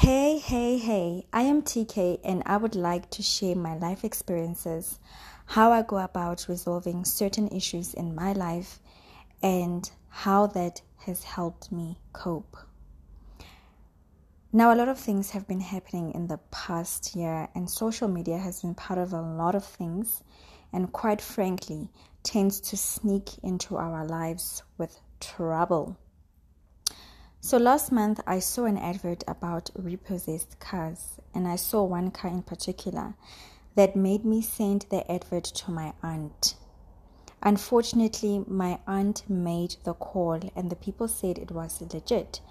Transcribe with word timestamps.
Hey, 0.00 0.38
hey, 0.38 0.78
hey, 0.78 1.26
I 1.30 1.42
am 1.42 1.60
TK 1.60 2.20
and 2.24 2.42
I 2.46 2.56
would 2.56 2.74
like 2.74 3.10
to 3.10 3.22
share 3.22 3.54
my 3.54 3.76
life 3.76 4.02
experiences, 4.02 4.98
how 5.44 5.72
I 5.72 5.82
go 5.82 5.98
about 5.98 6.46
resolving 6.48 7.04
certain 7.04 7.48
issues 7.48 7.92
in 7.92 8.14
my 8.14 8.32
life, 8.32 8.80
and 9.42 9.90
how 10.08 10.46
that 10.46 10.80
has 11.04 11.24
helped 11.24 11.70
me 11.70 11.98
cope. 12.14 12.56
Now, 14.54 14.72
a 14.72 14.74
lot 14.74 14.88
of 14.88 14.98
things 14.98 15.32
have 15.32 15.46
been 15.46 15.60
happening 15.60 16.14
in 16.14 16.28
the 16.28 16.38
past 16.50 17.14
year, 17.14 17.50
and 17.54 17.68
social 17.68 18.08
media 18.08 18.38
has 18.38 18.62
been 18.62 18.74
part 18.74 18.98
of 18.98 19.12
a 19.12 19.20
lot 19.20 19.54
of 19.54 19.66
things, 19.66 20.22
and 20.72 20.90
quite 20.90 21.20
frankly, 21.20 21.90
tends 22.22 22.58
to 22.70 22.78
sneak 22.78 23.36
into 23.42 23.76
our 23.76 24.06
lives 24.06 24.62
with 24.78 24.98
trouble. 25.20 25.98
So 27.42 27.56
last 27.56 27.90
month, 27.90 28.20
I 28.26 28.38
saw 28.38 28.66
an 28.66 28.76
advert 28.76 29.24
about 29.26 29.70
repossessed 29.74 30.60
cars, 30.60 31.18
and 31.34 31.48
I 31.48 31.56
saw 31.56 31.82
one 31.84 32.10
car 32.10 32.30
in 32.30 32.42
particular 32.42 33.14
that 33.76 33.96
made 33.96 34.26
me 34.26 34.42
send 34.42 34.84
the 34.90 35.10
advert 35.10 35.44
to 35.44 35.70
my 35.70 35.94
aunt. 36.02 36.56
Unfortunately, 37.42 38.44
my 38.46 38.78
aunt 38.86 39.28
made 39.28 39.76
the 39.84 39.94
call, 39.94 40.38
and 40.54 40.68
the 40.68 40.76
people 40.76 41.08
said 41.08 41.38
it 41.38 41.50
was 41.50 41.80
legit. 41.80 42.42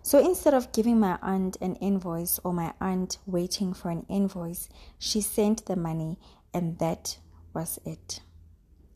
So 0.00 0.20
instead 0.20 0.54
of 0.54 0.70
giving 0.70 1.00
my 1.00 1.18
aunt 1.22 1.56
an 1.60 1.74
invoice 1.76 2.38
or 2.44 2.52
my 2.52 2.72
aunt 2.80 3.18
waiting 3.26 3.74
for 3.74 3.90
an 3.90 4.06
invoice, 4.08 4.68
she 4.96 5.20
sent 5.20 5.66
the 5.66 5.74
money, 5.74 6.18
and 6.54 6.78
that 6.78 7.18
was 7.52 7.80
it. 7.84 8.20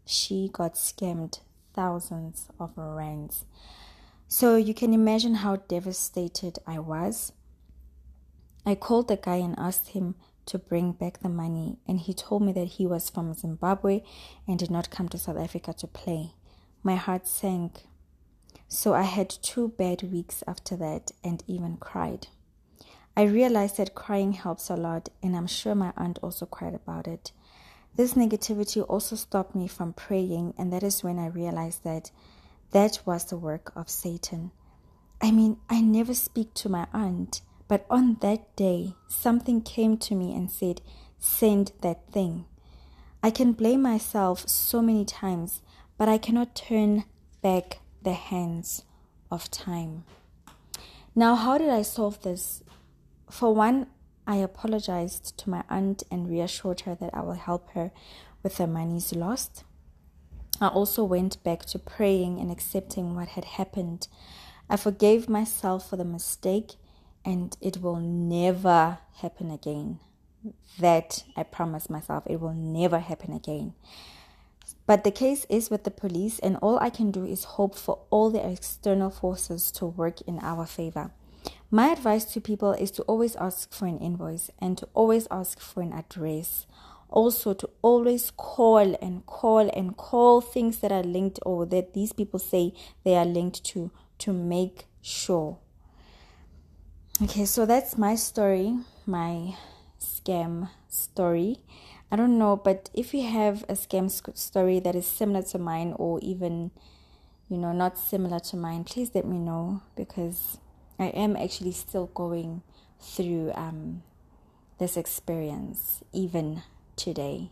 She 0.07 0.49
got 0.53 0.75
scammed 0.75 1.41
thousands 1.75 2.47
of 2.61 2.71
rands. 2.77 3.45
So 4.33 4.55
you 4.55 4.75
can 4.75 4.95
imagine 4.95 5.35
how 5.35 5.57
devastated 5.57 6.61
I 6.65 6.79
was. 6.79 7.33
I 8.65 8.77
called 8.77 9.09
the 9.09 9.17
guy 9.17 9.35
and 9.37 9.59
asked 9.59 9.89
him 9.89 10.15
to 10.47 10.57
bring 10.57 10.93
back 10.93 11.19
the 11.19 11.29
money, 11.29 11.79
and 11.89 11.99
he 11.99 12.15
told 12.15 12.43
me 12.43 12.53
that 12.53 12.77
he 12.79 12.87
was 12.87 13.11
from 13.11 13.35
Zimbabwe 13.35 14.03
and 14.47 14.57
did 14.57 14.71
not 14.71 14.89
come 14.89 15.09
to 15.09 15.19
South 15.19 15.37
Africa 15.37 15.73
to 15.73 15.89
play. 15.89 16.35
My 16.85 16.95
heart 16.95 17.27
sank. 17.27 17.89
So 18.69 18.95
I 18.95 19.03
had 19.03 19.31
two 19.31 19.71
bad 19.71 20.05
weeks 20.05 20.45
after 20.47 20.77
that 20.77 21.11
and 21.25 21.43
even 21.49 21.77
cried. 21.79 22.29
I 23.17 23.25
realized 23.25 23.79
that 23.79 23.97
crying 23.97 24.35
helps 24.35 24.71
a 24.71 24.77
lot, 24.77 25.09
and 25.25 25.37
I'm 25.37 25.49
sure 25.49 25.75
my 25.75 25.93
aunt 25.97 26.21
also 26.23 26.47
cried 26.47 26.77
about 26.77 27.09
it. 27.09 27.33
This 27.97 28.15
negativity 28.15 28.87
also 28.89 29.17
stopped 29.17 29.57
me 29.57 29.67
from 29.67 29.93
praying, 29.93 30.55
and 30.57 30.73
that 30.73 30.85
is 30.85 31.03
when 31.03 31.19
I 31.19 31.27
realized 31.27 31.83
that 31.83 32.13
that 32.73 33.01
was 33.05 33.25
the 33.25 33.37
work 33.37 33.73
of 33.75 33.89
Satan. 33.89 34.53
I 35.21 35.31
mean, 35.31 35.59
I 35.69 35.81
never 35.81 36.15
speak 36.15 36.55
to 36.55 36.69
my 36.69 36.87
aunt, 36.93 37.43
but 37.69 37.85
on 37.91 38.17
that 38.21 38.57
day, 38.57 38.95
something 39.09 39.61
came 39.61 39.97
to 39.99 40.15
me 40.15 40.35
and 40.35 40.51
said, 40.51 40.81
Send 41.19 41.73
that 41.83 42.11
thing. 42.11 42.47
I 43.23 43.31
can 43.31 43.53
blame 43.53 43.83
myself 43.83 44.49
so 44.49 44.81
many 44.81 45.05
times, 45.05 45.61
but 45.99 46.09
I 46.09 46.17
cannot 46.17 46.55
turn 46.55 47.05
back 47.43 47.81
the 48.03 48.15
hands 48.15 48.85
of 49.31 49.51
time. 49.51 50.05
Now, 51.15 51.35
how 51.35 51.59
did 51.59 51.69
I 51.69 51.83
solve 51.83 52.23
this? 52.23 52.63
For 53.31 53.55
one, 53.55 53.89
I 54.27 54.37
apologized 54.37 55.37
to 55.39 55.51
my 55.51 55.65
aunt 55.69 56.03
and 56.11 56.31
reassured 56.31 56.81
her 56.83 56.95
that 56.95 57.11
I 57.13 57.21
will 57.21 57.35
help 57.35 57.71
her 57.71 57.91
with 58.43 58.57
the 58.57 58.67
monies 58.67 59.13
lost. 59.13 59.65
I 60.61 60.69
also 60.69 61.05
went 61.05 61.43
back 61.43 61.65
to 61.67 61.79
praying 61.79 62.39
and 62.39 62.51
accepting 62.51 63.15
what 63.15 63.29
had 63.29 63.45
happened. 63.45 64.09
I 64.69 64.77
forgave 64.77 65.29
myself 65.29 65.89
for 65.89 65.97
the 65.97 66.05
mistake 66.05 66.73
and 67.25 67.57
it 67.61 67.79
will 67.83 67.97
never 67.97 68.99
happen 69.17 69.51
again. 69.51 70.01
That 70.79 71.25
I 71.37 71.43
promise 71.43 71.91
myself, 71.91 72.25
it 72.27 72.41
will 72.41 72.55
never 72.55 72.99
happen 72.99 73.33
again. 73.33 73.75
But 74.87 75.05
the 75.05 75.11
case 75.11 75.47
is 75.49 75.71
with 75.71 75.85
the 75.85 75.91
police, 75.91 76.39
and 76.39 76.57
all 76.57 76.79
I 76.79 76.91
can 76.91 77.11
do 77.11 77.25
is 77.25 77.45
hope 77.45 77.77
for 77.77 78.01
all 78.11 78.31
the 78.31 78.45
external 78.45 79.11
forces 79.11 79.71
to 79.73 79.87
work 79.87 80.21
in 80.23 80.39
our 80.41 80.67
favor. 80.67 81.11
My 81.71 81.93
advice 81.93 82.25
to 82.33 82.41
people 82.41 82.73
is 82.73 82.91
to 82.93 83.03
always 83.03 83.37
ask 83.37 83.73
for 83.73 83.87
an 83.87 83.99
invoice 83.99 84.51
and 84.59 84.77
to 84.79 84.89
always 84.95 85.29
ask 85.31 85.61
for 85.61 85.83
an 85.83 85.93
address 85.93 86.67
also 87.11 87.55
to 87.55 87.69
always 87.83 88.31
call 88.37 88.97
and 89.03 89.27
call 89.27 89.71
and 89.71 89.97
call 89.97 90.41
things 90.41 90.79
that 90.79 90.93
are 90.93 91.03
linked 91.03 91.39
or 91.45 91.67
that 91.67 91.95
these 91.95 92.13
people 92.13 92.39
say 92.39 92.73
they 93.05 93.15
are 93.15 93.25
linked 93.25 93.65
to 93.65 93.91
to 94.19 94.33
make 94.33 94.85
sure. 95.03 95.59
Okay, 97.23 97.45
so 97.45 97.67
that's 97.67 97.99
my 97.99 98.15
story, 98.15 98.79
my 99.07 99.55
scam 100.01 100.71
story. 100.89 101.59
I 102.11 102.17
don't 102.17 102.39
know, 102.39 102.57
but 102.57 102.91
if 102.95 103.15
you 103.15 103.23
have 103.23 103.63
a 103.65 103.75
scam 103.75 104.11
story 104.37 104.81
that 104.81 104.95
is 104.95 105.07
similar 105.07 105.43
to 105.43 105.59
mine 105.59 105.95
or 105.97 106.19
even, 106.23 106.71
you 107.49 107.57
know, 107.59 107.73
not 107.73 107.99
similar 107.99 108.41
to 108.41 108.57
mine, 108.57 108.85
please 108.85 109.11
let 109.15 109.27
me 109.27 109.39
know 109.39 109.83
because 109.97 110.59
I 110.99 111.07
am 111.07 111.37
actually 111.37 111.73
still 111.73 112.07
going 112.07 112.63
through 113.01 113.53
um, 113.55 114.03
this 114.79 114.97
experience 114.97 116.03
even 116.13 116.63
today. 117.01 117.51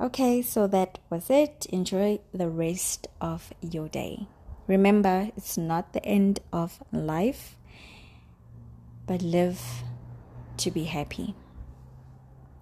Okay, 0.00 0.42
so 0.42 0.66
that 0.66 0.98
was 1.08 1.30
it. 1.30 1.66
Enjoy 1.70 2.18
the 2.32 2.48
rest 2.48 3.06
of 3.20 3.52
your 3.62 3.88
day. 3.88 4.26
Remember, 4.66 5.30
it's 5.36 5.56
not 5.56 5.92
the 5.92 6.04
end 6.04 6.40
of 6.52 6.82
life, 6.90 7.56
but 9.06 9.22
live 9.22 9.60
to 10.56 10.70
be 10.70 10.84
happy. 10.84 11.34